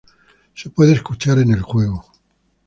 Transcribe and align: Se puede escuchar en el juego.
Se 0.55 0.71
puede 0.71 0.93
escuchar 0.93 1.37
en 1.37 1.51
el 1.51 1.61
juego. 1.61 2.03